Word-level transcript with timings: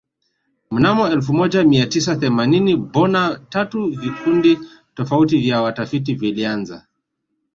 Mnamo 0.71 1.07
elfu 1.09 1.33
moja 1.33 1.63
Mia 1.63 1.85
tisa 1.87 2.15
themanini 2.15 2.75
bona 2.75 3.39
tatu 3.49 3.87
vikundi 3.89 4.59
tofauti 4.95 5.37
vya 5.37 5.61
watafiti 5.61 6.13
vilianza 6.15 6.87